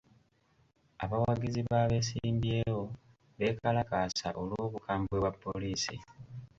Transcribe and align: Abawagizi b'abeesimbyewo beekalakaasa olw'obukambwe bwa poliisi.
Abawagizi 1.03 1.61
b'abeesimbyewo 1.67 2.83
beekalakaasa 3.37 4.27
olw'obukambwe 4.41 5.15
bwa 5.19 5.31
poliisi. 5.43 5.95